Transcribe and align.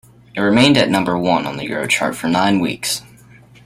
It 0.33 0.41
remained 0.41 0.77
at 0.79 0.89
number 0.89 1.15
one 1.15 1.45
on 1.45 1.57
the 1.57 1.63
Eurochart 1.67 2.15
for 2.15 2.27
nine 2.27 2.59
weeks. 2.59 3.03